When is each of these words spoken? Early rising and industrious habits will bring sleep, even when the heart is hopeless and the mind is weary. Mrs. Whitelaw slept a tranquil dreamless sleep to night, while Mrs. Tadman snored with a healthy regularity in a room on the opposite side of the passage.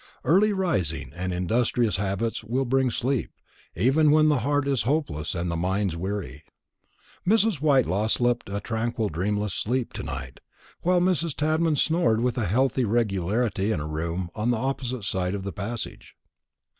Early 0.23 0.51
rising 0.51 1.11
and 1.13 1.31
industrious 1.31 1.97
habits 1.97 2.43
will 2.43 2.65
bring 2.65 2.89
sleep, 2.89 3.29
even 3.75 4.09
when 4.09 4.29
the 4.29 4.39
heart 4.39 4.67
is 4.67 4.81
hopeless 4.81 5.35
and 5.35 5.51
the 5.51 5.55
mind 5.55 5.91
is 5.91 5.95
weary. 5.95 6.43
Mrs. 7.23 7.57
Whitelaw 7.61 8.07
slept 8.07 8.49
a 8.49 8.59
tranquil 8.59 9.09
dreamless 9.09 9.53
sleep 9.53 9.93
to 9.93 10.01
night, 10.01 10.39
while 10.81 11.01
Mrs. 11.01 11.35
Tadman 11.35 11.75
snored 11.75 12.19
with 12.19 12.35
a 12.39 12.45
healthy 12.47 12.83
regularity 12.83 13.71
in 13.71 13.79
a 13.79 13.85
room 13.87 14.31
on 14.33 14.49
the 14.49 14.57
opposite 14.57 15.03
side 15.03 15.35
of 15.35 15.43
the 15.43 15.53
passage. 15.53 16.15